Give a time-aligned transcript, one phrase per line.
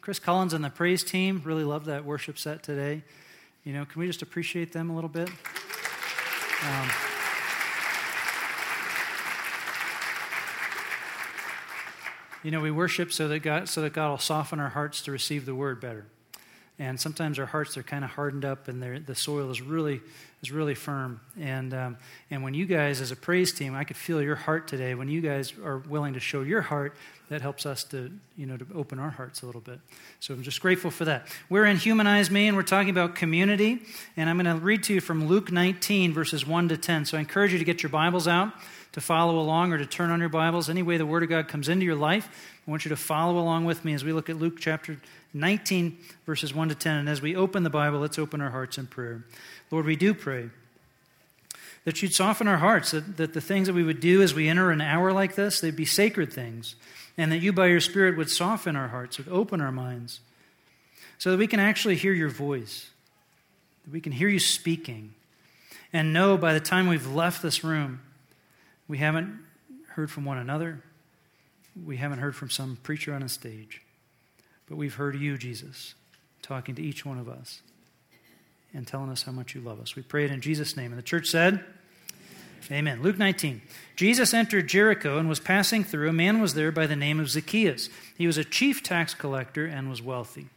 [0.01, 1.41] Chris Collins and the praise team.
[1.45, 3.05] Really love that worship set today.
[3.63, 5.29] You know, can we just appreciate them a little bit?
[6.63, 6.89] Um,
[12.43, 15.11] you know, we worship so that God, so that God will soften our hearts to
[15.11, 16.05] receive the word better.
[16.79, 20.01] And sometimes our hearts are kind of hardened up, and the soil is really
[20.43, 21.21] is really firm.
[21.39, 21.97] And um,
[22.29, 24.93] and when you guys, as a praise team, I could feel your heart today.
[24.93, 26.95] When you guys are willing to show your heart,
[27.29, 29.79] that helps us to you know to open our hearts a little bit.
[30.19, 31.27] So I'm just grateful for that.
[31.49, 33.79] We're in Humanize Me, and we're talking about community.
[34.17, 37.05] And I'm going to read to you from Luke 19, verses 1 to 10.
[37.05, 38.51] So I encourage you to get your Bibles out
[38.93, 40.69] to follow along or to turn on your Bibles.
[40.69, 42.29] Any way the Word of God comes into your life,
[42.65, 44.99] I want you to follow along with me as we look at Luke chapter
[45.33, 46.97] 19, verses 1 to 10.
[46.97, 49.25] And as we open the Bible, let's open our hearts in prayer.
[49.73, 50.51] Lord, we do pray
[51.83, 54.47] that you'd soften our hearts, that, that the things that we would do as we
[54.47, 56.75] enter an hour like this, they'd be sacred things,
[57.17, 60.19] and that you, by your Spirit, would soften our hearts, would open our minds,
[61.17, 62.91] so that we can actually hear your voice,
[63.83, 65.15] that we can hear you speaking,
[65.91, 67.99] and know by the time we've left this room,
[68.87, 69.43] we haven't
[69.87, 70.83] heard from one another,
[71.83, 73.81] we haven't heard from some preacher on a stage.
[74.69, 75.95] But we've heard you, Jesus,
[76.43, 77.63] talking to each one of us
[78.73, 79.95] and telling us how much you love us.
[79.95, 80.91] We pray it in Jesus' name.
[80.91, 81.63] And the church said,
[82.71, 83.01] Amen.
[83.01, 83.61] Luke 19.
[83.95, 86.09] Jesus entered Jericho and was passing through.
[86.09, 87.89] A man was there by the name of Zacchaeus.
[88.17, 90.47] He was a chief tax collector and was wealthy.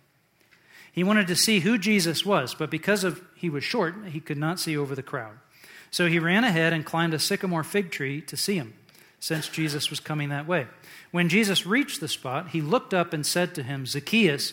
[0.93, 4.39] He wanted to see who Jesus was, but because of he was short, he could
[4.39, 5.37] not see over the crowd.
[5.91, 8.73] So he ran ahead and climbed a sycamore fig tree to see him,
[9.21, 10.67] since Jesus was coming that way.
[11.11, 14.53] When Jesus reached the spot, he looked up and said to him, Zacchaeus,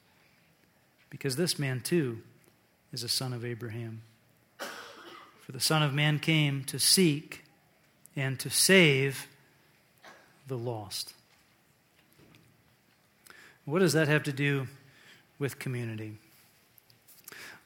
[1.11, 2.23] because this man too
[2.91, 4.01] is a son of Abraham.
[5.51, 7.43] For the Son of Man came to seek
[8.15, 9.27] and to save
[10.47, 11.13] the lost.
[13.65, 14.67] What does that have to do
[15.39, 16.13] with community?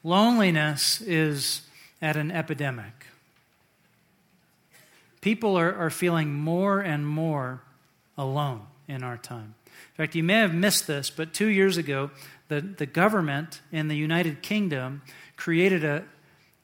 [0.04, 1.62] Loneliness is
[2.02, 3.06] at an epidemic.
[5.22, 7.62] People are, are feeling more and more
[8.18, 9.54] alone in our time.
[9.98, 12.12] In fact, you may have missed this, but two years ago,
[12.48, 15.02] the, the government in the United Kingdom
[15.36, 16.04] created a,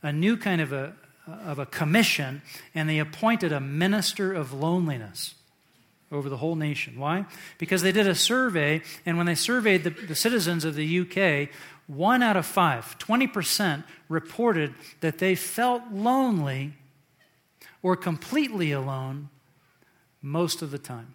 [0.04, 0.94] a new kind of a,
[1.28, 2.42] of a commission,
[2.76, 5.36] and they appointed a minister of loneliness
[6.12, 7.00] over the whole nation.
[7.00, 7.26] Why?
[7.58, 11.50] Because they did a survey, and when they surveyed the, the citizens of the UK,
[11.88, 16.74] one out of five, 20%, reported that they felt lonely
[17.82, 19.30] or completely alone
[20.22, 21.14] most of the time.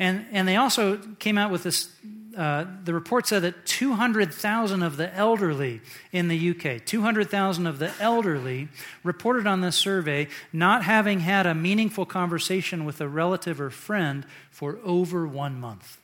[0.00, 1.90] And, and they also came out with this.
[2.36, 7.92] Uh, the report said that 200,000 of the elderly in the UK, 200,000 of the
[8.00, 8.68] elderly
[9.04, 14.24] reported on this survey not having had a meaningful conversation with a relative or friend
[14.50, 15.99] for over one month.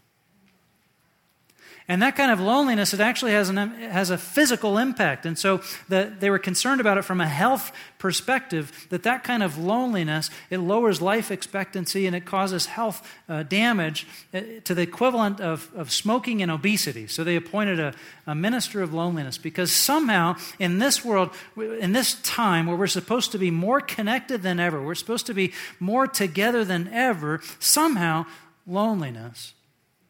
[1.88, 5.24] And that kind of loneliness, it actually has, an, has a physical impact.
[5.24, 9.40] And so the, they were concerned about it from a health perspective, that that kind
[9.40, 14.04] of loneliness, it lowers life expectancy and it causes health uh, damage
[14.34, 17.06] uh, to the equivalent of, of smoking and obesity.
[17.06, 17.94] So they appointed a,
[18.26, 23.30] a minister of loneliness because somehow in this world, in this time where we're supposed
[23.30, 28.26] to be more connected than ever, we're supposed to be more together than ever, somehow
[28.66, 29.54] loneliness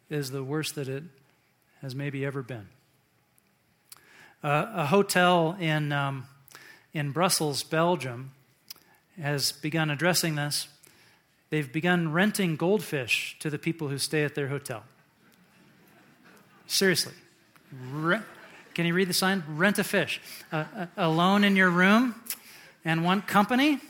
[0.09, 1.03] is the worst that it
[1.83, 2.69] as maybe ever been.
[4.43, 6.27] Uh, a hotel in, um,
[6.93, 8.33] in Brussels, Belgium,
[9.21, 10.69] has begun addressing this.
[11.51, 14.85] They've begun renting goldfish to the people who stay at their hotel.
[16.67, 17.15] Seriously.
[17.91, 18.21] Re-
[18.75, 19.43] can you read the sign?
[19.49, 20.21] Rent a fish.
[20.53, 22.15] Uh, alone in your room
[22.85, 23.81] and want company?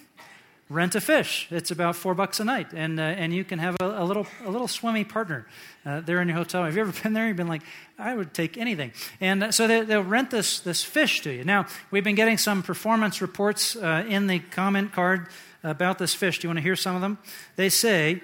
[0.68, 1.46] Rent a fish.
[1.50, 4.26] It's about four bucks a night, and uh, and you can have a, a, little
[4.44, 5.46] a little swimmy partner
[5.84, 6.64] uh, there in your hotel.
[6.64, 7.28] Have you ever been there?
[7.28, 7.62] You've been like,
[7.98, 8.92] I would take anything.
[9.20, 11.44] And uh, so they, will rent this this fish to you.
[11.44, 15.28] Now we've been getting some performance reports uh, in the comment card
[15.62, 16.38] about this fish.
[16.38, 17.19] Do you want to hear some of them?
[17.56, 18.20] They say,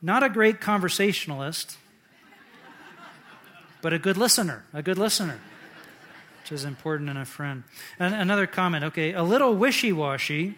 [0.00, 1.76] not a great conversationalist,
[3.80, 4.64] but a good listener.
[4.72, 5.38] A good listener
[6.42, 7.62] which is important in a friend.
[8.00, 10.56] And another comment, okay, a little wishy washy,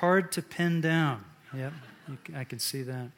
[0.00, 1.24] hard to pin down.
[1.54, 1.72] Yep,
[2.34, 3.10] I can see that.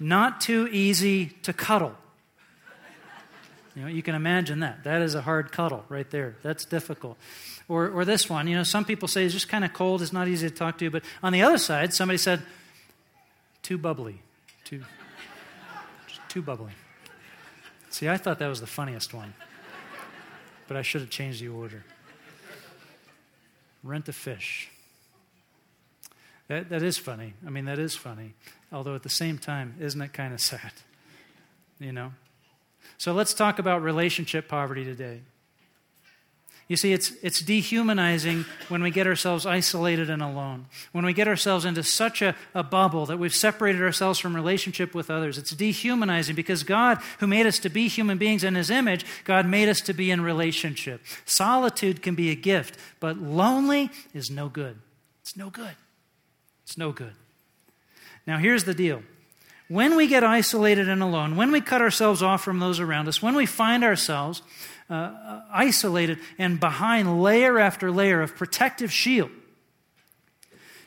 [0.00, 1.94] Not too easy to cuddle.
[3.74, 4.84] You know, you can imagine that.
[4.84, 6.36] That is a hard cuddle right there.
[6.42, 7.16] That's difficult.
[7.68, 10.12] Or, or this one, you know, some people say it's just kind of cold, it's
[10.12, 10.90] not easy to talk to.
[10.90, 12.42] But on the other side, somebody said,
[13.62, 14.20] too bubbly.
[14.64, 14.82] Too,
[16.28, 16.72] too bubbly.
[17.90, 19.34] See, I thought that was the funniest one.
[20.66, 21.84] But I should have changed the order.
[23.82, 24.70] Rent a fish.
[26.48, 27.34] That, that is funny.
[27.46, 28.34] I mean, that is funny.
[28.72, 30.72] Although at the same time, isn't it kind of sad?
[31.78, 32.12] You know?
[32.96, 35.20] So let's talk about relationship poverty today.
[36.68, 41.26] You see, it's, it's dehumanizing when we get ourselves isolated and alone, when we get
[41.26, 45.38] ourselves into such a, a bubble that we've separated ourselves from relationship with others.
[45.38, 49.46] It's dehumanizing because God, who made us to be human beings in His image, God
[49.46, 51.00] made us to be in relationship.
[51.24, 54.76] Solitude can be a gift, but lonely is no good.
[55.22, 55.74] It's no good.
[56.68, 57.14] It's no good.
[58.26, 59.02] Now, here's the deal.
[59.68, 63.22] When we get isolated and alone, when we cut ourselves off from those around us,
[63.22, 64.42] when we find ourselves
[64.90, 69.30] uh, uh, isolated and behind layer after layer of protective shield,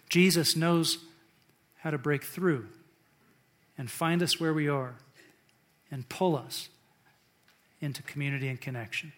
[0.07, 0.99] Jesus knows
[1.79, 2.67] how to break through
[3.75, 4.93] and find us where we are
[5.89, 6.69] and pull us
[7.79, 9.13] into community and connection.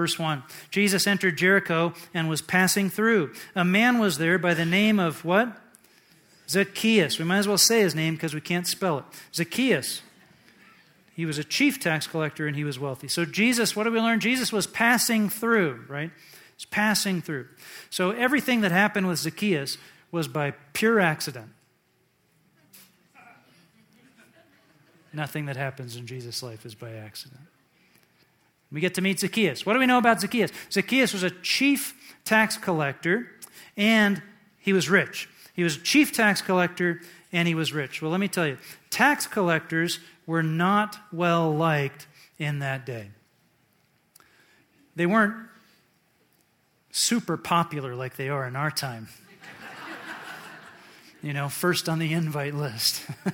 [0.00, 3.34] Verse 1 Jesus entered Jericho and was passing through.
[3.54, 5.54] A man was there by the name of what?
[6.48, 7.18] Zacchaeus.
[7.18, 9.04] We might as well say his name because we can't spell it.
[9.34, 10.00] Zacchaeus.
[11.14, 13.08] He was a chief tax collector and he was wealthy.
[13.08, 14.20] So, Jesus, what do we learn?
[14.20, 16.10] Jesus was passing through, right?
[16.56, 17.48] He's passing through.
[17.90, 19.76] So, everything that happened with Zacchaeus
[20.10, 21.50] was by pure accident.
[25.12, 27.42] Nothing that happens in Jesus' life is by accident.
[28.72, 29.66] We get to meet Zacchaeus.
[29.66, 30.52] What do we know about Zacchaeus?
[30.70, 31.94] Zacchaeus was a chief
[32.24, 33.28] tax collector
[33.76, 34.22] and
[34.58, 35.28] he was rich.
[35.54, 37.00] He was a chief tax collector
[37.32, 38.00] and he was rich.
[38.00, 38.58] Well, let me tell you,
[38.90, 42.06] tax collectors were not well liked
[42.38, 43.10] in that day.
[44.94, 45.34] They weren't
[46.92, 49.08] super popular like they are in our time.
[51.22, 53.02] you know, first on the invite list.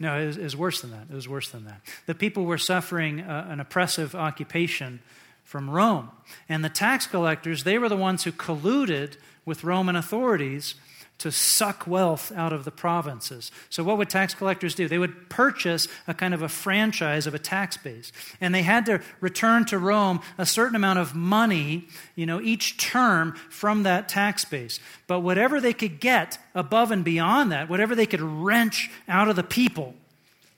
[0.00, 1.06] No, it was, it was, worse than that.
[1.10, 1.80] It was worse than that.
[2.06, 5.00] The people were suffering uh, an oppressive occupation
[5.44, 6.10] from Rome.
[6.48, 10.74] And the tax collectors, they were the ones who colluded with Roman authorities
[11.18, 13.50] to suck wealth out of the provinces.
[13.70, 14.88] So, what would tax collectors do?
[14.88, 18.12] They would purchase a kind of a franchise of a tax base.
[18.40, 22.78] And they had to return to Rome a certain amount of money, you know, each
[22.78, 24.80] term from that tax base.
[25.06, 29.36] But whatever they could get above and beyond that, whatever they could wrench out of
[29.36, 29.94] the people,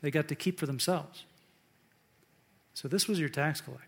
[0.00, 1.24] they got to keep for themselves.
[2.74, 3.84] So, this was your tax collector.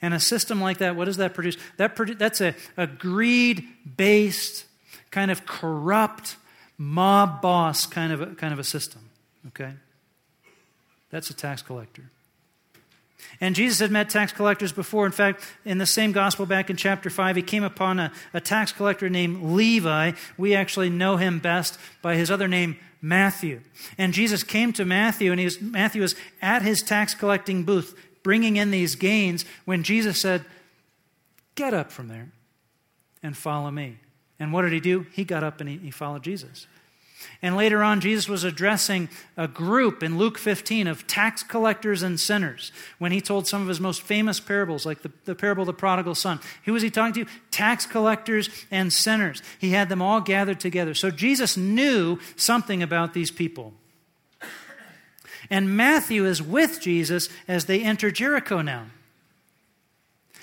[0.00, 1.56] And a system like that, what does that produce?
[1.78, 3.66] That produ- that's a, a greed
[3.96, 4.66] based
[5.10, 6.36] kind of corrupt
[6.76, 9.10] mob boss kind of a, kind of a system.
[9.48, 9.72] Okay?
[11.10, 12.10] That's a tax collector.
[13.40, 15.06] And Jesus had met tax collectors before.
[15.06, 18.40] In fact, in the same gospel back in chapter 5, he came upon a, a,
[18.40, 20.12] tax collector named Levi.
[20.36, 23.60] We actually know him best by his other name, Matthew.
[23.96, 27.96] And Jesus came to Matthew, and he was, Matthew was at his tax collecting booth,
[28.22, 30.44] bringing in these gains, when Jesus said,
[31.54, 32.28] Get up from there
[33.22, 33.98] and follow me.
[34.40, 35.06] And what did he do?
[35.12, 36.66] He got up and he, he followed Jesus.
[37.42, 42.18] And later on, Jesus was addressing a group in Luke 15 of tax collectors and
[42.18, 45.66] sinners when he told some of his most famous parables, like the, the parable of
[45.66, 46.40] the prodigal son.
[46.64, 47.30] Who was he talking to?
[47.50, 49.42] Tax collectors and sinners.
[49.58, 50.94] He had them all gathered together.
[50.94, 53.72] So Jesus knew something about these people.
[55.50, 58.86] And Matthew is with Jesus as they enter Jericho now.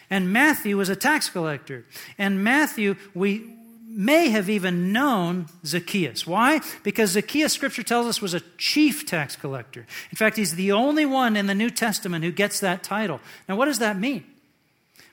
[0.09, 1.85] And Matthew was a tax collector.
[2.17, 3.54] And Matthew, we,
[3.95, 6.27] may have even known Zacchaeus.
[6.27, 6.61] Why?
[6.83, 9.85] Because Zacchaeus, scripture tells us, was a chief tax collector.
[10.11, 13.21] In fact, he's the only one in the New Testament who gets that title.
[13.47, 14.25] Now, what does that mean?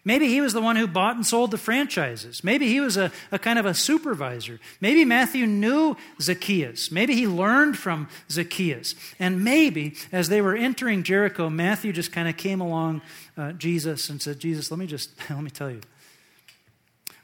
[0.05, 2.43] Maybe he was the one who bought and sold the franchises.
[2.43, 4.59] Maybe he was a, a kind of a supervisor.
[4.81, 6.91] Maybe Matthew knew Zacchaeus.
[6.91, 8.97] Maybe he learned from Zacchaeus.
[9.21, 13.01] And maybe as they were entering Jericho, Matthew just kind of came along
[13.37, 15.81] uh, Jesus and said, Jesus, let me just, let me tell you,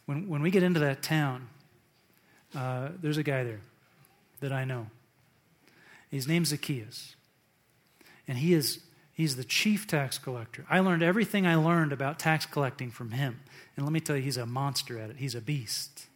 [0.08, 1.50] when, when we get into that town,
[2.54, 3.60] uh, there's a guy there
[4.40, 4.86] that I know.
[6.10, 7.14] His name's Zacchaeus.
[8.26, 8.80] And he is
[9.12, 10.64] he's the chief tax collector.
[10.70, 13.40] I learned everything I learned about tax collecting from him.
[13.76, 15.16] And let me tell you, he's a monster at it.
[15.16, 16.06] He's a beast.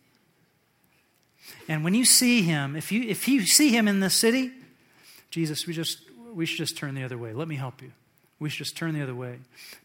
[1.69, 4.53] And when you see him, if you if you see him in the city,
[5.31, 5.99] Jesus, we just
[6.33, 7.35] we should just turn the other way.
[7.35, 7.93] Let me help you.
[8.39, 9.41] We should just turn the other way.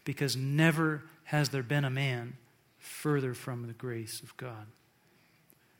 [0.06, 2.38] Because never has there been a man
[2.88, 4.66] further from the grace of God.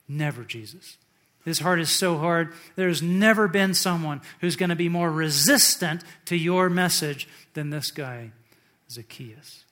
[0.07, 0.97] Never, Jesus.
[1.45, 2.53] His heart is so hard.
[2.77, 7.91] There's never been someone who's going to be more resistant to your message than this
[7.91, 8.33] guy,
[8.91, 9.65] Zacchaeus.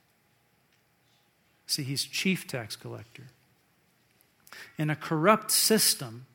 [1.66, 3.24] See, he's chief tax collector.
[4.78, 6.26] In a corrupt system,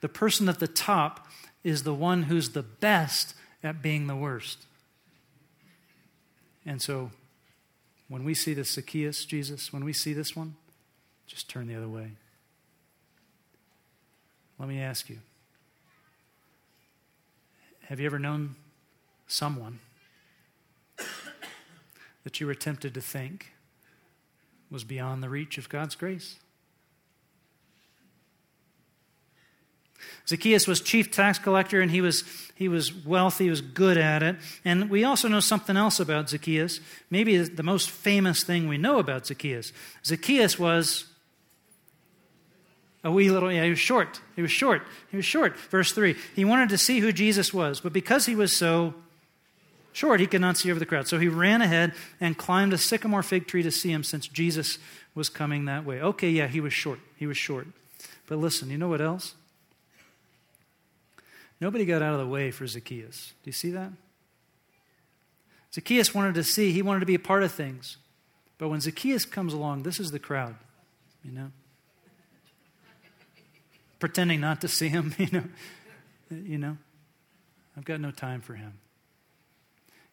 [0.00, 1.26] the person at the top
[1.64, 4.66] is the one who's the best at being the worst.
[6.66, 7.10] And so,
[8.10, 10.56] when we see this Zacchaeus, Jesus, when we see this one,
[11.28, 12.10] just turn the other way.
[14.58, 15.18] Let me ask you
[17.82, 18.56] Have you ever known
[19.28, 19.78] someone
[22.24, 23.52] that you were tempted to think
[24.72, 26.40] was beyond the reach of God's grace?
[30.26, 34.22] Zacchaeus was chief tax collector and he was, he was wealthy, he was good at
[34.22, 34.36] it.
[34.64, 36.80] And we also know something else about Zacchaeus.
[37.10, 39.72] Maybe the most famous thing we know about Zacchaeus.
[40.04, 41.06] Zacchaeus was
[43.02, 44.20] a wee little, yeah, he was short.
[44.36, 44.82] He was short.
[45.10, 45.56] He was short.
[45.56, 46.14] Verse 3.
[46.36, 48.94] He wanted to see who Jesus was, but because he was so
[49.92, 51.08] short, he could not see over the crowd.
[51.08, 54.78] So he ran ahead and climbed a sycamore fig tree to see him since Jesus
[55.14, 56.00] was coming that way.
[56.00, 57.00] Okay, yeah, he was short.
[57.16, 57.66] He was short.
[58.26, 59.34] But listen, you know what else?
[61.60, 63.32] Nobody got out of the way for Zacchaeus.
[63.42, 63.92] Do you see that?
[65.72, 67.98] Zacchaeus wanted to see, he wanted to be a part of things.
[68.58, 70.56] But when Zacchaeus comes along, this is the crowd,
[71.24, 71.52] you know?
[74.00, 75.44] pretending not to see him, you know.
[76.30, 76.78] You know,
[77.76, 78.74] I've got no time for him.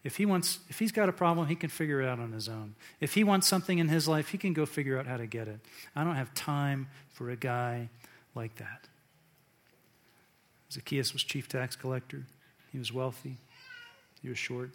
[0.04, 2.50] If he wants, if he's got a problem, he can figure it out on his
[2.50, 2.76] own.
[3.00, 5.48] If he wants something in his life, he can go figure out how to get
[5.48, 5.60] it.
[5.96, 7.90] I don't have time for a guy
[8.34, 8.88] like that.
[10.72, 12.26] Zacchaeus was chief tax collector.
[12.72, 13.38] He was wealthy.
[14.22, 14.72] He was short.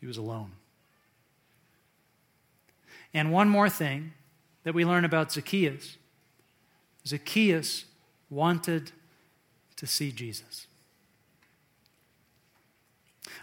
[0.00, 0.52] He was alone.
[3.14, 4.12] And one more thing
[4.64, 5.96] that we learn about Zacchaeus
[7.06, 7.84] Zacchaeus
[8.30, 8.92] wanted
[9.76, 10.66] to see Jesus.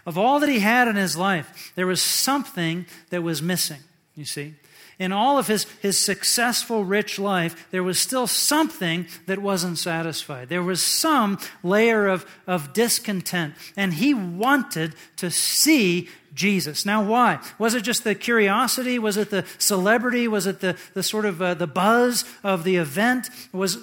[0.06, 3.80] Of all that he had in his life, there was something that was missing,
[4.14, 4.54] you see.
[5.00, 10.50] In all of his, his successful, rich life, there was still something that wasn't satisfied.
[10.50, 16.84] There was some layer of, of discontent, and he wanted to see Jesus.
[16.84, 17.40] Now, why?
[17.58, 18.98] Was it just the curiosity?
[18.98, 20.28] Was it the celebrity?
[20.28, 23.30] Was it the, the sort of uh, the buzz of the event?
[23.52, 23.78] Was,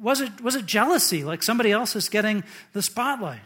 [0.00, 3.40] was, it, was it jealousy, like somebody else is getting the spotlight?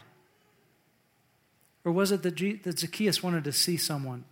[1.83, 4.25] Or was it that, G- that Zacchaeus wanted to see someone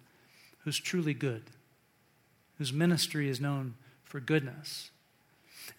[0.60, 1.42] who's truly good,
[2.58, 4.92] whose ministry is known for goodness?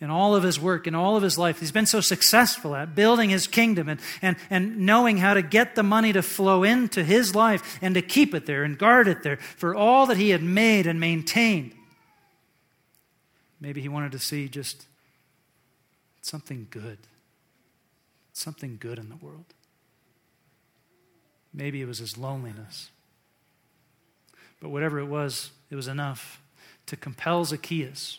[0.00, 1.60] in all of his work, in all of his life.
[1.60, 5.74] He's been so successful at building his kingdom and, and, and knowing how to get
[5.74, 9.22] the money to flow into his life and to keep it there and guard it
[9.22, 11.72] there for all that he had made and maintained.
[13.60, 14.84] Maybe he wanted to see just
[16.20, 16.98] something good,
[18.32, 19.46] something good in the world.
[21.52, 22.90] Maybe it was his loneliness.
[24.60, 26.42] But whatever it was, it was enough
[26.86, 28.18] to compel Zacchaeus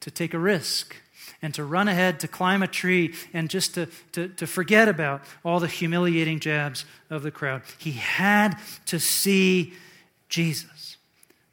[0.00, 0.96] to take a risk
[1.42, 5.22] and to run ahead to climb a tree and just to, to, to forget about
[5.44, 7.62] all the humiliating jabs of the crowd.
[7.78, 9.72] He had to see
[10.28, 10.96] Jesus.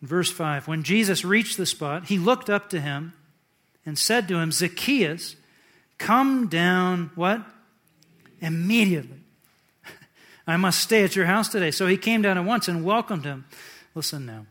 [0.01, 3.13] Verse 5 When Jesus reached the spot, he looked up to him
[3.85, 5.35] and said to him, Zacchaeus,
[5.97, 7.41] come down, what?
[8.41, 9.19] Immediately.
[10.47, 11.71] I must stay at your house today.
[11.71, 13.45] So he came down at once and welcomed him.
[13.93, 14.45] Listen now.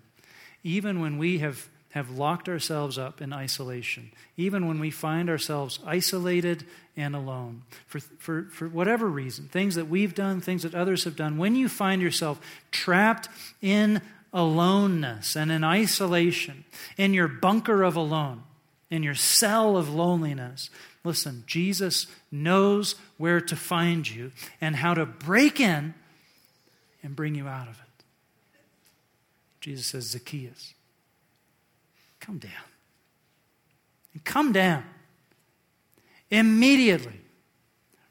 [0.63, 5.79] Even when we have have locked ourselves up in isolation, even when we find ourselves
[5.87, 11.05] isolated and alone, for, for, for whatever reason, things that we've done, things that others
[11.05, 12.41] have done, when you find yourself
[12.73, 13.29] trapped
[13.63, 16.65] in aloneness and in isolation,
[16.97, 18.43] in your bunker of alone,
[18.91, 20.71] in your cell of loneliness,
[21.05, 25.95] listen, Jesus knows where to find you and how to break in
[27.05, 28.05] and bring you out of it.
[29.61, 30.74] Jesus says, Zacchaeus
[32.25, 32.53] Come down.
[34.15, 34.85] And come down.
[36.31, 37.21] Immediately.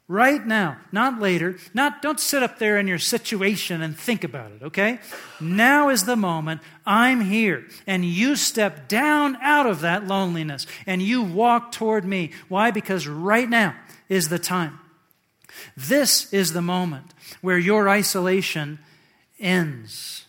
[0.06, 1.56] Right now, not later.
[1.72, 5.00] Not don't sit up there in your situation and think about it, okay?
[5.40, 6.60] Now is the moment.
[6.86, 7.66] I'm here.
[7.86, 12.30] And you step down out of that loneliness and you walk toward me.
[12.48, 12.70] Why?
[12.70, 13.74] Because right now
[14.08, 14.78] is the time.
[15.76, 18.78] This is the moment where your isolation
[19.40, 20.23] ends.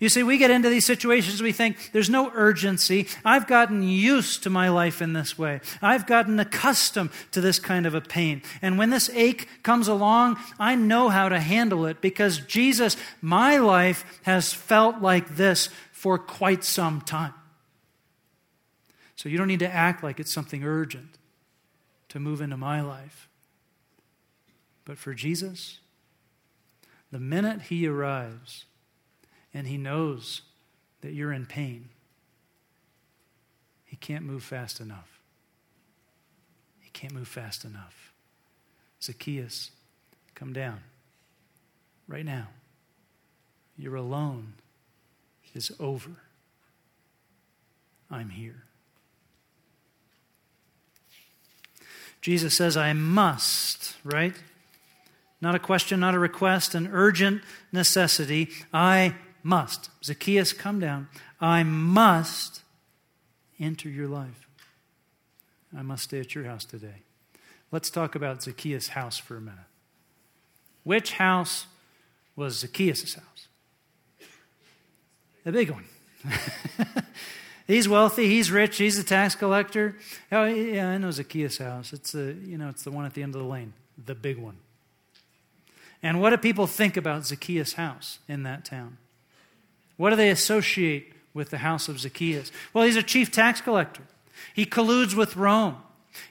[0.00, 3.06] You see, we get into these situations, we think there's no urgency.
[3.22, 5.60] I've gotten used to my life in this way.
[5.82, 8.40] I've gotten accustomed to this kind of a pain.
[8.62, 13.58] And when this ache comes along, I know how to handle it because Jesus, my
[13.58, 17.34] life has felt like this for quite some time.
[19.16, 21.18] So you don't need to act like it's something urgent
[22.08, 23.28] to move into my life.
[24.86, 25.78] But for Jesus,
[27.12, 28.64] the minute he arrives,
[29.52, 30.42] and He knows
[31.00, 31.88] that you're in pain.
[33.84, 35.20] He can't move fast enough.
[36.80, 38.12] He can't move fast enough.
[39.02, 39.70] Zacchaeus,
[40.34, 40.80] come down
[42.06, 42.48] right now.
[43.76, 44.54] You're alone
[45.54, 46.10] is over.
[48.10, 48.64] I'm here.
[52.20, 54.34] Jesus says, I must, right?
[55.40, 57.42] Not a question, not a request, an urgent
[57.72, 58.50] necessity.
[58.74, 59.90] I must.
[60.04, 61.08] Zacchaeus, come down.
[61.40, 62.62] I must
[63.58, 64.48] enter your life.
[65.76, 67.02] I must stay at your house today.
[67.70, 69.58] Let's talk about Zacchaeus' house for a minute.
[70.82, 71.66] Which house
[72.34, 73.48] was Zacchaeus' house?
[75.44, 75.84] The big one.
[77.66, 79.96] he's wealthy, he's rich, he's a tax collector.
[80.32, 81.92] Oh, yeah, I know Zacchaeus' house.
[81.92, 83.72] It's the, you know, it's the one at the end of the lane,
[84.04, 84.56] the big one.
[86.02, 88.96] And what do people think about Zacchaeus' house in that town?
[90.00, 92.50] What do they associate with the house of Zacchaeus?
[92.72, 94.00] Well, he's a chief tax collector.
[94.54, 95.76] He colludes with Rome.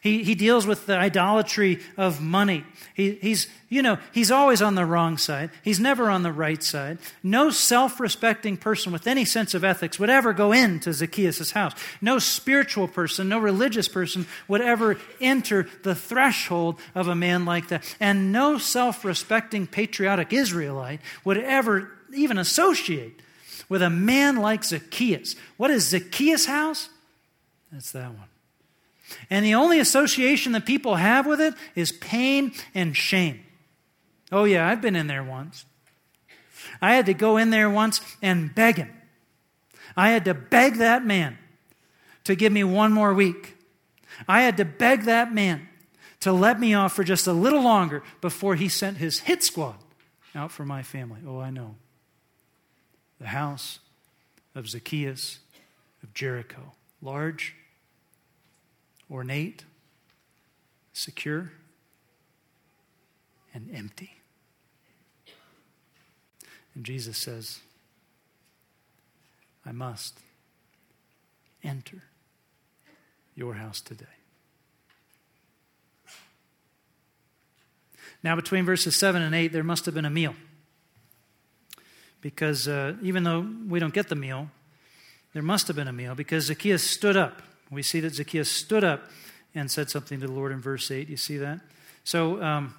[0.01, 2.65] He, he deals with the idolatry of money.
[2.95, 5.51] He, he's, you know, he's always on the wrong side.
[5.61, 6.97] He's never on the right side.
[7.21, 11.73] No self respecting person with any sense of ethics would ever go into Zacchaeus' house.
[12.01, 17.67] No spiritual person, no religious person would ever enter the threshold of a man like
[17.67, 17.83] that.
[17.99, 23.21] And no self respecting patriotic Israelite would ever even associate
[23.69, 25.35] with a man like Zacchaeus.
[25.57, 26.89] What is Zacchaeus' house?
[27.71, 28.27] That's that one.
[29.29, 33.41] And the only association that people have with it is pain and shame.
[34.31, 35.65] Oh, yeah, I've been in there once.
[36.81, 38.91] I had to go in there once and beg him.
[39.95, 41.37] I had to beg that man
[42.25, 43.55] to give me one more week.
[44.27, 45.67] I had to beg that man
[46.19, 49.75] to let me off for just a little longer before he sent his hit squad
[50.35, 51.21] out for my family.
[51.25, 51.75] Oh, I know
[53.19, 53.79] the house
[54.55, 55.39] of Zacchaeus
[56.03, 56.73] of Jericho.
[57.01, 57.55] Large,
[59.11, 59.63] ornate,
[60.93, 61.51] secure,
[63.53, 64.13] and empty.
[66.75, 67.59] And Jesus says,
[69.65, 70.19] I must
[71.63, 72.03] enter
[73.35, 74.05] your house today.
[78.21, 80.35] Now, between verses 7 and 8, there must have been a meal
[82.21, 84.49] because uh, even though we don't get the meal,
[85.33, 87.41] there must have been a meal because Zacchaeus stood up.
[87.69, 89.03] We see that Zacchaeus stood up
[89.53, 91.09] and said something to the Lord in verse 8.
[91.09, 91.59] You see that?
[92.03, 92.73] So, um,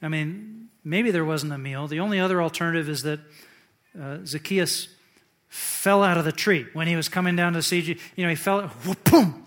[0.00, 1.86] I mean, maybe there wasn't a meal.
[1.86, 3.20] The only other alternative is that
[4.00, 4.88] uh, Zacchaeus
[5.48, 7.96] fell out of the tree when he was coming down to see you.
[8.14, 8.70] You know, he fell,
[9.04, 9.44] boom.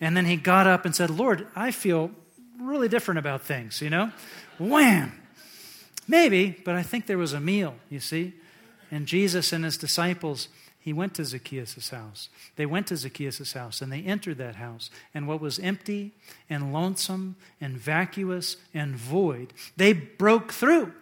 [0.00, 2.10] And then he got up and said, Lord, I feel
[2.58, 4.12] really different about things, you know?
[4.58, 5.19] Wham!
[6.10, 8.32] Maybe, but I think there was a meal, you see.
[8.90, 10.48] And Jesus and his disciples,
[10.80, 12.28] he went to Zacchaeus' house.
[12.56, 14.90] They went to Zacchaeus' house and they entered that house.
[15.14, 16.10] And what was empty
[16.50, 20.92] and lonesome and vacuous and void, they broke through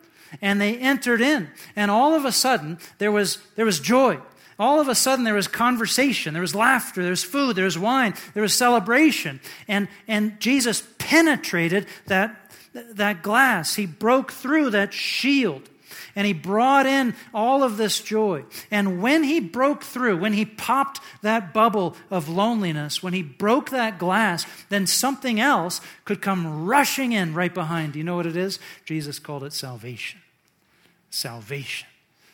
[0.42, 1.49] and they entered in.
[1.75, 4.18] And all of a sudden, there was, there was joy.
[4.59, 7.79] All of a sudden, there was conversation, there was laughter, there was food, there was
[7.79, 9.40] wine, there was celebration.
[9.68, 13.74] And, and Jesus penetrated that, that glass.
[13.74, 15.68] He broke through that shield
[16.18, 18.44] and he brought in all of this joy.
[18.70, 23.70] And when he broke through, when he popped that bubble of loneliness, when he broke
[23.70, 27.94] that glass, then something else could come rushing in right behind.
[27.94, 28.59] You know what it is?
[28.85, 30.20] Jesus called it salvation.
[31.11, 31.88] Salvation.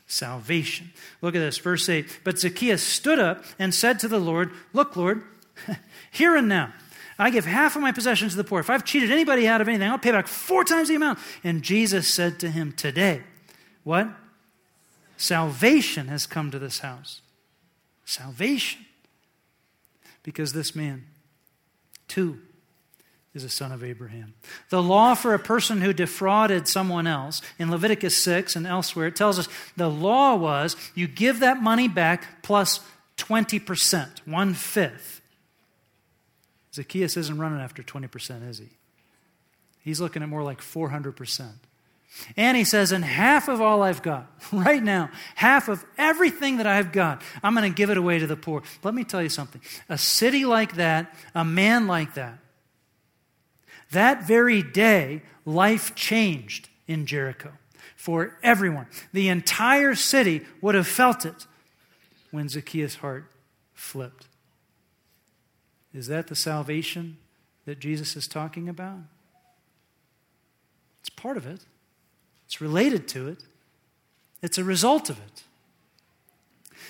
[0.07, 0.93] Salvation.
[1.21, 2.21] Look at this, verse 8.
[2.25, 5.23] But Zacchaeus stood up and said to the Lord, Look, Lord,
[6.11, 6.73] here and now.
[7.19, 8.61] I give half of my possessions to the poor.
[8.61, 11.19] If I've cheated anybody out of anything, I'll pay back four times the amount.
[11.43, 13.23] And Jesus said to him, Today,
[13.85, 14.09] what?
[15.17, 17.21] Salvation has come to this house.
[18.05, 18.85] Salvation.
[20.23, 21.05] Because this man,
[22.09, 22.41] too,
[23.35, 24.35] is a son of Abraham.
[24.71, 29.17] The law for a person who defrauded someone else, in Leviticus 6 and elsewhere, it
[29.17, 32.81] tells us the law was you give that money back plus
[33.17, 35.21] 20%, one fifth.
[36.75, 38.69] Zacchaeus isn't running after 20%, is he?
[39.83, 41.53] He's looking at more like 400%.
[42.37, 46.67] And he says, and half of all I've got, right now, half of everything that
[46.67, 48.63] I've got, I'm going to give it away to the poor.
[48.83, 49.61] Let me tell you something.
[49.89, 52.39] A city like that, a man like that,
[53.93, 57.53] that very day, life changed in Jericho
[57.95, 58.87] for everyone.
[59.13, 61.47] The entire city would have felt it
[62.31, 63.31] when Zacchaeus' heart
[63.75, 64.27] flipped.
[65.95, 67.19] Is that the salvation
[67.65, 68.99] that Jesus is talking about?
[71.01, 71.61] It's part of it.
[72.47, 73.39] It's related to it,
[74.43, 75.45] it's a result of it.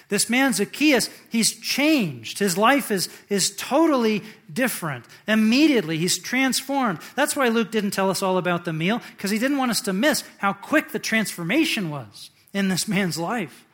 [0.08, 2.38] This man, Zacchaeus, he's changed.
[2.38, 5.06] His life is, is totally different.
[5.26, 6.98] Immediately, he's transformed.
[7.16, 9.80] That's why Luke didn't tell us all about the meal, because he didn't want us
[9.82, 13.64] to miss how quick the transformation was in this man's life.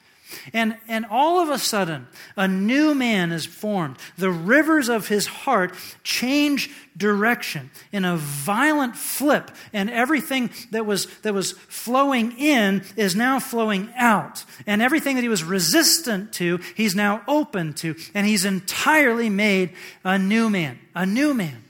[0.52, 3.96] And, and all of a sudden, a new man is formed.
[4.18, 11.06] The rivers of his heart change direction in a violent flip, and everything that was,
[11.22, 14.44] that was flowing in is now flowing out.
[14.66, 17.96] And everything that he was resistant to, he's now open to.
[18.14, 19.70] And he's entirely made
[20.04, 20.78] a new man.
[20.94, 21.64] A new man.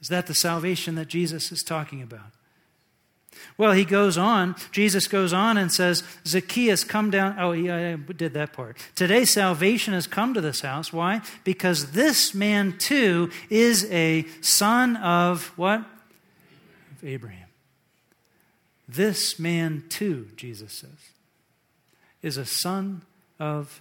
[0.00, 2.31] Is that the salvation that Jesus is talking about?
[3.58, 7.36] Well, he goes on, Jesus goes on and says, Zacchaeus, come down.
[7.38, 8.76] Oh, yeah, I did that part.
[8.94, 10.92] Today, salvation has come to this house.
[10.92, 11.20] Why?
[11.44, 15.80] Because this man, too, is a son of what?
[15.80, 17.48] Of Abraham.
[18.88, 21.10] This man, too, Jesus says,
[22.22, 23.02] is a son
[23.38, 23.80] of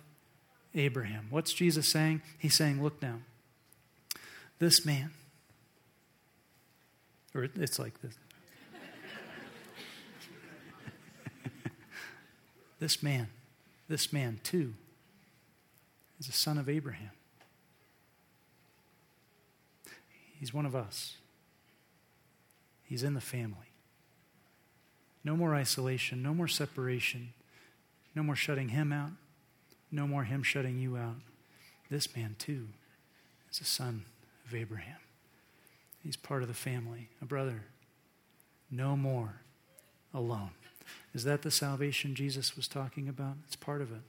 [0.74, 1.28] Abraham.
[1.30, 2.22] What's Jesus saying?
[2.38, 3.20] He's saying, look now,
[4.60, 5.12] this man,
[7.34, 8.16] or it's like this
[12.82, 13.28] This man,
[13.88, 14.74] this man too,
[16.20, 17.12] is a son of Abraham.
[20.40, 21.18] He's one of us.
[22.84, 23.70] He's in the family.
[25.24, 27.34] No more isolation, no more separation,
[28.16, 29.12] no more shutting him out,
[29.92, 31.18] no more him shutting you out.
[31.92, 32.70] This man, too,
[33.52, 34.06] is a son
[34.48, 34.98] of Abraham.
[36.04, 37.62] He's part of the family, a brother.
[38.72, 39.36] No more
[40.16, 40.50] alone.
[41.14, 43.36] Is that the salvation Jesus was talking about?
[43.46, 44.02] It's part of it.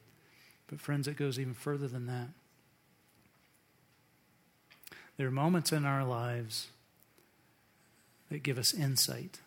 [0.68, 2.28] But, friends, it goes even further than that.
[5.16, 6.68] There are moments in our lives
[8.30, 9.40] that give us insight.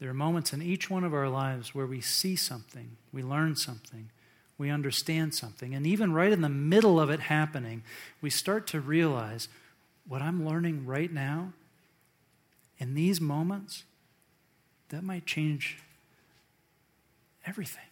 [0.00, 3.54] There are moments in each one of our lives where we see something, we learn
[3.54, 4.08] something,
[4.58, 5.74] we understand something.
[5.74, 7.84] And even right in the middle of it happening,
[8.20, 9.48] we start to realize
[10.08, 11.52] what I'm learning right now
[12.78, 13.84] in these moments
[14.92, 15.78] that might change
[17.46, 17.82] everything.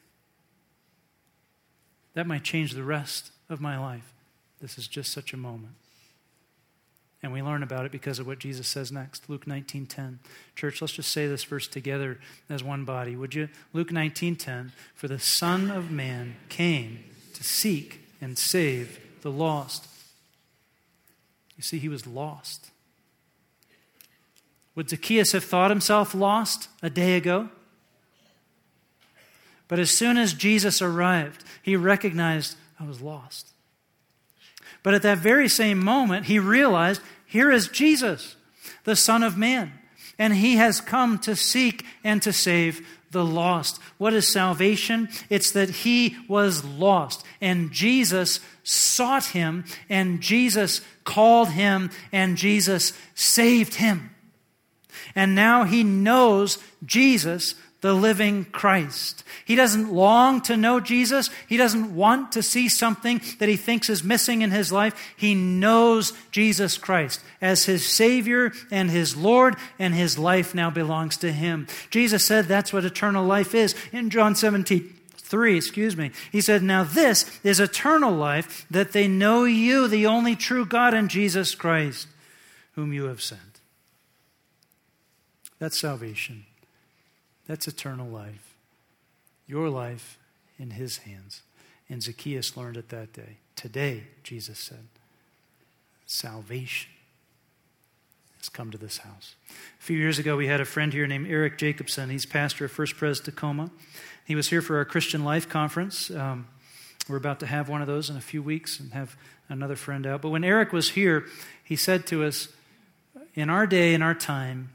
[2.15, 4.13] That might change the rest of my life.
[4.61, 5.75] This is just such a moment.
[7.23, 9.29] And we learn about it because of what Jesus says next.
[9.29, 10.21] Luke 19:10.
[10.55, 13.17] Church, let's just say this verse together as one body.
[13.17, 13.49] Would you?
[13.73, 19.87] Luke 19:10, for the Son of Man came to seek and save the lost.
[21.57, 22.71] You see, he was lost.
[24.81, 27.51] Would Zacchaeus have thought himself lost a day ago?
[29.69, 33.49] But as soon as Jesus arrived, he recognized I was lost.
[34.83, 38.37] But at that very same moment, he realized here is Jesus,
[38.85, 39.71] the Son of Man,
[40.19, 43.83] and he has come to seek and to save the lost.
[43.99, 45.11] What is salvation?
[45.29, 52.95] It's that he was lost, and Jesus sought him, and Jesus called him, and Jesus
[53.14, 54.12] saved him.
[55.14, 59.25] And now he knows Jesus, the living Christ.
[59.44, 61.31] He doesn't long to know Jesus.
[61.49, 64.94] He doesn't want to see something that he thinks is missing in his life.
[65.16, 71.16] He knows Jesus Christ as his Savior and his Lord, and his life now belongs
[71.18, 71.66] to him.
[71.90, 74.96] Jesus said that's what eternal life is in John 17.
[75.31, 76.11] 3, excuse me.
[76.33, 80.92] He said, Now this is eternal life, that they know you, the only true God,
[80.92, 82.09] and Jesus Christ,
[82.75, 83.50] whom you have sent.
[85.61, 86.46] That's salvation.
[87.46, 88.55] That's eternal life.
[89.46, 90.18] Your life
[90.59, 91.42] in his hands.
[91.88, 93.37] And Zacchaeus learned it that day.
[93.55, 94.88] Today, Jesus said,
[96.07, 96.90] salvation
[98.38, 99.35] has come to this house.
[99.79, 102.11] A few years ago, we had a friend here named Eric Jacobsen.
[102.11, 103.70] He's pastor of First Pres Tacoma.
[104.25, 106.11] He was here for our Christian Life Conference.
[106.11, 106.49] Um,
[107.09, 109.16] We're about to have one of those in a few weeks and have
[109.49, 110.23] another friend out.
[110.23, 111.27] But when Eric was here,
[111.62, 112.49] he said to us,
[113.35, 114.70] In our day, in our time,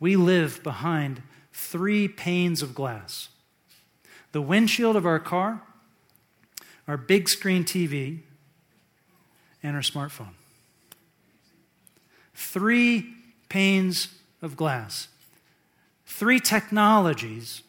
[0.00, 3.28] we live behind three panes of glass
[4.32, 5.62] the windshield of our car,
[6.88, 8.18] our big screen TV,
[9.62, 10.34] and our smartphone.
[12.34, 13.14] Three
[13.48, 14.08] panes
[14.42, 15.06] of glass.
[16.04, 17.62] Three technologies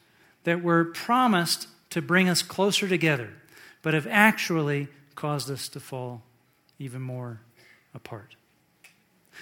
[0.43, 3.29] that were promised to bring us closer together,
[3.83, 6.23] but have actually caused us to fall
[6.79, 7.41] even more
[7.93, 8.35] apart.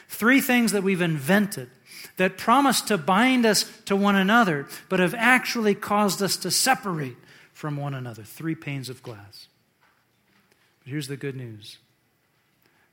[0.07, 1.69] Three things that we've invented
[2.17, 7.17] that promise to bind us to one another, but have actually caused us to separate
[7.53, 8.23] from one another.
[8.23, 9.47] Three panes of glass.
[10.83, 11.77] But here's the good news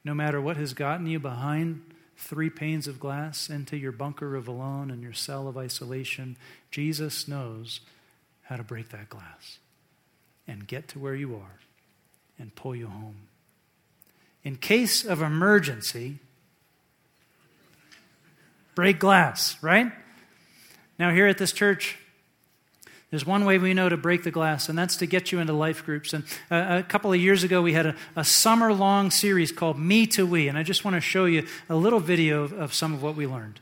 [0.02, 1.82] no matter what has gotten you behind
[2.16, 6.36] three panes of glass into your bunker of alone and your cell of isolation,
[6.70, 7.80] Jesus knows
[8.42, 9.58] how to break that glass
[10.46, 11.60] and get to where you are
[12.38, 13.28] and pull you home.
[14.42, 16.18] In case of emergency,
[18.80, 19.92] break glass, right?
[20.98, 21.98] Now, here at this church,
[23.10, 25.52] there's one way we know to break the glass, and that's to get you into
[25.52, 26.14] life groups.
[26.14, 29.78] And uh, a couple of years ago, we had a, a summer long series called
[29.78, 32.72] Me to We, and I just want to show you a little video of, of,
[32.72, 33.60] some of what we learned.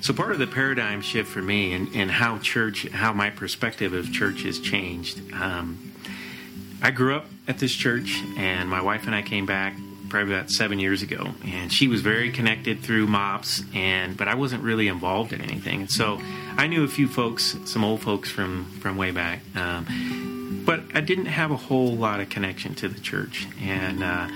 [0.00, 3.92] So, part of the paradigm shift for me and, and how church, how my perspective
[3.92, 5.20] of church has changed.
[5.34, 5.92] Um,
[6.80, 9.74] I grew up at this church, and my wife and I came back
[10.14, 14.36] probably about seven years ago, and she was very connected through MOPS, and but I
[14.36, 15.88] wasn't really involved in anything.
[15.88, 16.20] So
[16.56, 21.00] I knew a few folks, some old folks from from way back, um, but I
[21.00, 23.48] didn't have a whole lot of connection to the church.
[23.60, 24.28] And uh,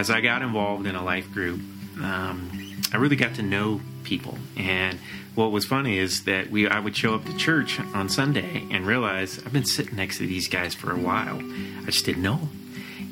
[0.00, 1.60] as I got involved in a life group,
[2.02, 4.38] um, I really got to know people.
[4.56, 4.98] And
[5.34, 8.86] what was funny is that we I would show up to church on Sunday and
[8.86, 11.38] realize I've been sitting next to these guys for a while.
[11.38, 12.48] I just didn't know.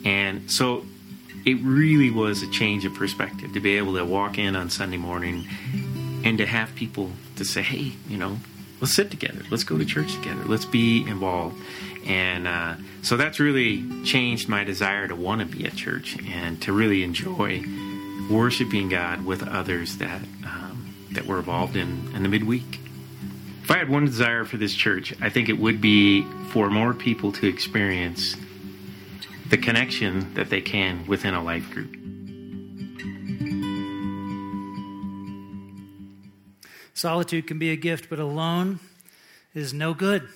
[0.07, 0.87] And so
[1.45, 4.97] it really was a change of perspective to be able to walk in on Sunday
[4.97, 5.47] morning
[6.25, 8.39] and to have people to say, hey, you know,
[8.81, 11.57] let's sit together, let's go to church together, let's be involved.
[12.07, 16.61] And uh, so that's really changed my desire to want to be at church and
[16.63, 17.63] to really enjoy
[18.31, 22.81] worshiping God with others that um, that were involved in, in the midweek.
[23.63, 26.93] If I had one desire for this church, I think it would be for more
[26.93, 28.37] people to experience
[29.49, 31.97] the connection that they can within a life group.
[36.95, 38.81] Solitude can be a gift, but alone
[39.53, 40.29] is no good.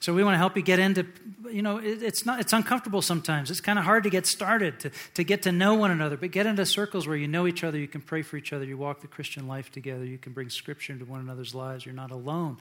[0.00, 1.06] So we want to help you get into,
[1.50, 3.50] you know, it, it's not, it's uncomfortable sometimes.
[3.50, 6.30] It's kind of hard to get started, to, to get to know one another, but
[6.30, 8.78] get into circles where you know each other, you can pray for each other, you
[8.78, 11.84] walk the Christian life together, you can bring scripture into one another's lives.
[11.84, 12.58] You're not alone.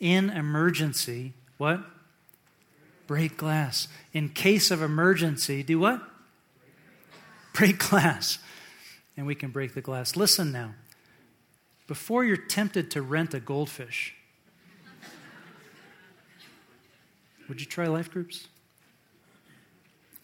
[0.00, 1.80] In emergency, what?
[3.12, 3.88] Break glass.
[4.14, 6.00] In case of emergency, do what?
[7.52, 8.38] Break glass.
[9.18, 10.16] And we can break the glass.
[10.16, 10.72] Listen now.
[11.86, 14.14] Before you're tempted to rent a goldfish,
[17.50, 18.48] would you try life groups?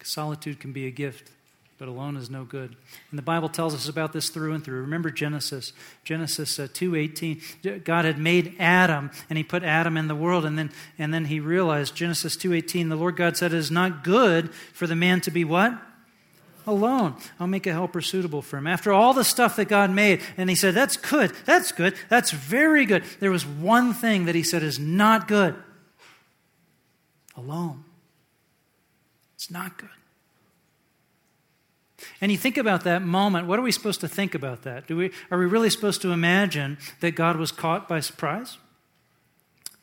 [0.02, 1.30] Solitude can be a gift
[1.78, 2.74] but alone is no good.
[3.10, 4.80] And the Bible tells us about this through and through.
[4.80, 7.84] Remember Genesis, Genesis uh, 2:18.
[7.84, 11.26] God had made Adam and he put Adam in the world and then and then
[11.26, 15.20] he realized Genesis 2:18 the Lord God said it is not good for the man
[15.22, 15.78] to be what?
[16.66, 17.14] Alone.
[17.38, 18.66] I'll make a helper suitable for him.
[18.66, 21.32] After all the stuff that God made and he said that's good.
[21.44, 21.94] That's good.
[22.08, 23.04] That's very good.
[23.20, 25.54] There was one thing that he said is not good.
[27.36, 27.84] Alone.
[29.36, 29.88] It's not good.
[32.20, 34.86] And you think about that moment, what are we supposed to think about that?
[34.86, 38.58] Do we, are we really supposed to imagine that God was caught by surprise?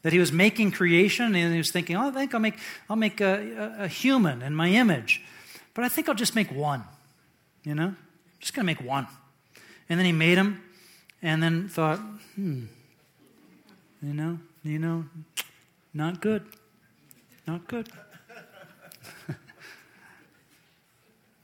[0.02, 2.58] That he was making creation and he was thinking, oh, I think I'll make,
[2.90, 5.24] I'll make a, a, human in my image,
[5.74, 6.84] but I think I'll just make one,
[7.64, 7.88] you know?
[7.88, 7.98] I'm
[8.40, 9.08] just going to make one.
[9.90, 10.62] And then he made him
[11.22, 12.00] and then thought,
[12.36, 12.66] hmm,
[14.02, 15.06] you know, you know,
[15.94, 16.46] not good.
[17.48, 17.90] Not good.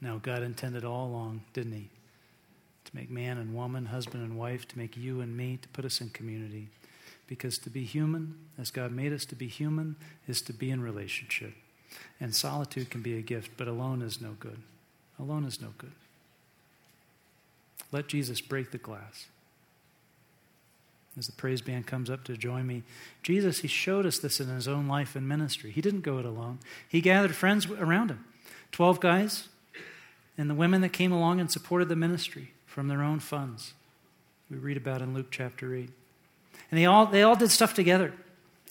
[0.01, 1.89] No, God intended all along, didn't He?
[2.85, 5.85] To make man and woman, husband and wife, to make you and me, to put
[5.85, 6.69] us in community.
[7.27, 9.95] Because to be human, as God made us to be human,
[10.27, 11.53] is to be in relationship.
[12.19, 14.61] And solitude can be a gift, but alone is no good.
[15.19, 15.91] Alone is no good.
[17.91, 19.27] Let Jesus break the glass.
[21.17, 22.83] As the praise band comes up to join me,
[23.21, 25.71] Jesus, He showed us this in His own life and ministry.
[25.71, 28.25] He didn't go it alone, He gathered friends around Him.
[28.71, 29.49] Twelve guys,
[30.37, 33.73] and the women that came along and supported the ministry from their own funds.
[34.49, 35.89] We read about in Luke chapter 8.
[36.71, 38.13] And they all, they all did stuff together.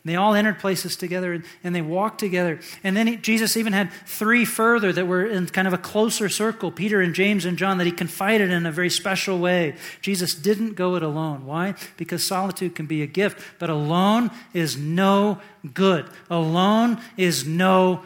[0.02, 2.60] They all entered places together and, and they walked together.
[2.82, 6.30] And then he, Jesus even had three further that were in kind of a closer
[6.30, 9.76] circle Peter and James and John that he confided in a very special way.
[10.00, 11.44] Jesus didn't go it alone.
[11.44, 11.74] Why?
[11.98, 15.38] Because solitude can be a gift, but alone is no
[15.74, 16.08] good.
[16.30, 18.02] Alone is no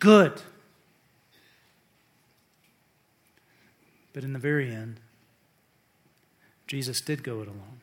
[0.00, 0.40] good.
[4.16, 4.98] But in the very end,
[6.66, 7.82] Jesus did go it alone.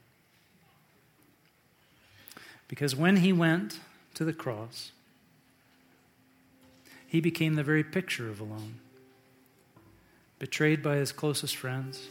[2.67, 3.79] Because when he went
[4.15, 4.93] to the cross,
[7.05, 8.79] he became the very picture of alone.
[10.39, 12.07] Betrayed by his closest friends,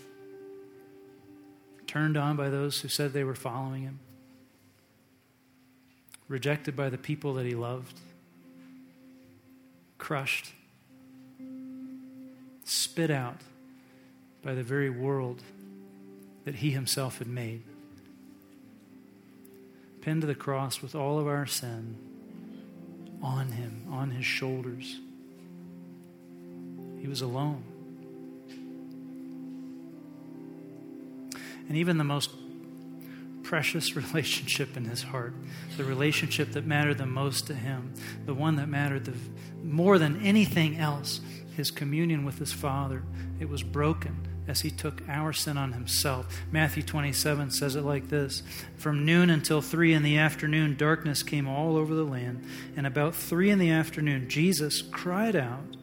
[1.88, 3.98] turned on by those who said they were following him,
[6.28, 7.98] rejected by the people that he loved,
[9.98, 10.52] crushed,
[12.62, 13.38] spit out
[14.42, 15.42] by the very world
[16.44, 17.62] that he himself had made
[20.02, 21.96] pinned to the cross with all of our sin
[23.22, 24.98] on him, on his shoulders.
[27.00, 27.62] He was alone.
[31.68, 32.30] And even the most
[33.44, 35.34] precious relationship in his heart,
[35.76, 37.94] the relationship that mattered the most to him,
[38.26, 39.14] the one that mattered the,
[39.62, 41.20] more than anything else,
[41.56, 43.04] his communion with his Father,
[43.38, 46.42] it was broken as he took our sin on himself.
[46.50, 48.42] Matthew 27 says it like this
[48.76, 52.44] From noon until three in the afternoon, darkness came all over the land.
[52.76, 55.76] And about three in the afternoon, Jesus cried out.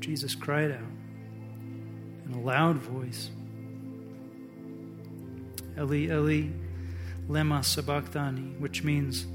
[0.00, 0.80] Jesus cried out
[2.26, 3.30] in a loud voice
[5.78, 6.48] Eli, Eli,
[7.28, 9.26] lema sabachthani, which means,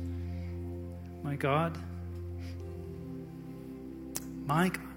[1.23, 1.77] My God,
[4.45, 4.90] my God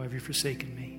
[0.00, 0.98] why have you forsaken me?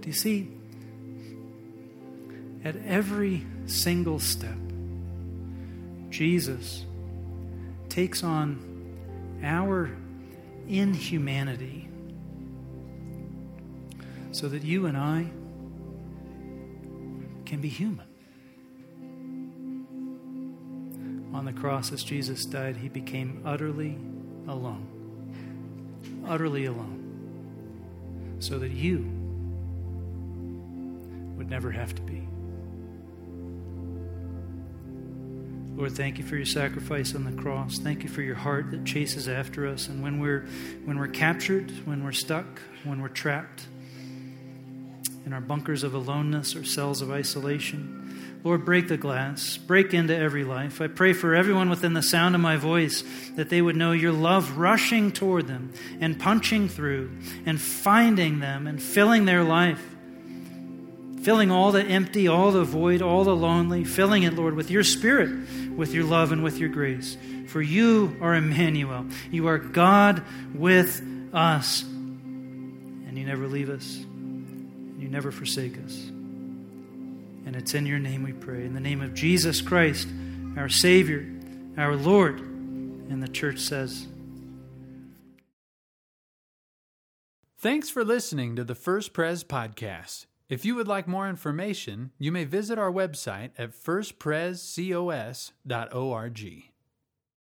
[0.00, 0.48] Do you see?
[2.64, 4.56] At every single step,
[6.08, 6.86] Jesus
[7.90, 8.96] takes on
[9.42, 9.94] our
[10.66, 11.90] inhumanity
[14.30, 15.30] so that you and I
[17.44, 18.11] can be human.
[21.42, 23.98] On the cross as Jesus died, he became utterly
[24.46, 24.86] alone.
[26.24, 28.36] Utterly alone.
[28.38, 28.98] So that you
[31.36, 32.28] would never have to be.
[35.74, 37.78] Lord, thank you for your sacrifice on the cross.
[37.78, 39.88] Thank you for your heart that chases after us.
[39.88, 40.46] And when we're,
[40.84, 43.66] when we're captured, when we're stuck, when we're trapped
[45.26, 48.01] in our bunkers of aloneness or cells of isolation,
[48.44, 50.80] Lord, break the glass, break into every life.
[50.80, 53.04] I pray for everyone within the sound of my voice
[53.36, 57.12] that they would know your love rushing toward them and punching through
[57.46, 59.80] and finding them and filling their life,
[61.22, 64.82] filling all the empty, all the void, all the lonely, filling it, Lord, with your
[64.82, 65.30] spirit,
[65.76, 67.16] with your love, and with your grace.
[67.46, 69.06] For you are Emmanuel.
[69.30, 71.00] You are God with
[71.32, 76.11] us, and you never leave us, and you never forsake us.
[77.52, 78.64] And it's in your name we pray.
[78.64, 80.08] In the name of Jesus Christ,
[80.56, 81.28] our Savior,
[81.76, 82.40] our Lord.
[82.40, 84.06] And the church says,
[87.58, 90.24] Thanks for listening to the First Pres podcast.
[90.48, 96.71] If you would like more information, you may visit our website at firstprescos.org.